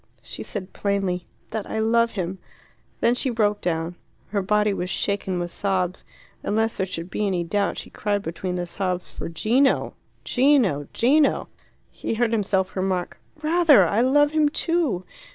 [0.23, 2.39] She said plainly, "That I love him."
[3.01, 3.97] Then she broke down.
[4.29, 6.03] Her body was shaken with sobs,
[6.43, 9.93] and lest there should be any doubt she cried between the sobs for Gino!
[10.23, 10.87] Gino!
[10.91, 11.49] Gino!
[11.91, 13.85] He heard himself remark "Rather!
[13.85, 15.03] I love him too!